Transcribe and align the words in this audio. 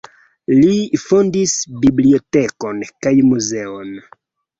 Li 0.59 0.69
fondis 1.01 1.53
bibliotekon 1.83 2.79
kaj 3.07 3.13
muzeon. 3.27 3.93